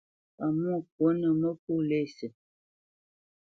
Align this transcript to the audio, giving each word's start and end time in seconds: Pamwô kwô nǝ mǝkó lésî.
Pamwô 0.37 0.73
kwô 0.91 1.07
nǝ 1.19 1.29
mǝkó 1.41 1.73
lésî. 1.89 2.27